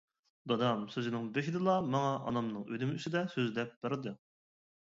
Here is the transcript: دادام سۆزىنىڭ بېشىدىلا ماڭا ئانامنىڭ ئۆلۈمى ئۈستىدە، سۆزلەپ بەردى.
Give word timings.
دادام 0.51 0.79
سۆزىنىڭ 0.93 1.27
بېشىدىلا 1.35 1.75
ماڭا 1.97 2.09
ئانامنىڭ 2.31 2.65
ئۆلۈمى 2.71 2.97
ئۈستىدە، 2.99 3.25
سۆزلەپ 3.35 3.77
بەردى. 3.87 4.19